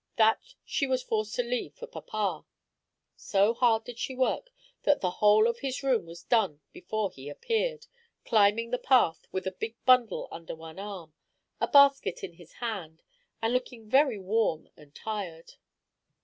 That 0.15 0.55
she 0.65 0.87
was 0.87 1.03
forced 1.03 1.35
to 1.35 1.43
leave 1.43 1.75
for 1.75 1.85
papa. 1.85 2.45
So 3.15 3.53
hard 3.53 3.83
did 3.83 3.99
she 3.99 4.15
work 4.15 4.49
that 4.81 4.99
the 4.99 5.11
whole 5.21 5.45
of 5.47 5.59
his 5.59 5.83
room 5.83 6.07
was 6.07 6.23
done 6.23 6.59
before 6.73 7.11
he 7.11 7.29
appeared, 7.29 7.85
climbing 8.25 8.71
the 8.71 8.79
path, 8.79 9.27
with 9.31 9.45
a 9.45 9.51
big 9.51 9.75
bundle 9.85 10.27
under 10.31 10.55
one 10.55 10.79
arm, 10.79 11.13
a 11.59 11.67
basket 11.67 12.23
in 12.23 12.33
his 12.33 12.53
hand, 12.53 13.03
and 13.43 13.53
looking 13.53 13.87
very 13.87 14.17
warm 14.17 14.69
and 14.75 14.95
tired. 14.95 15.53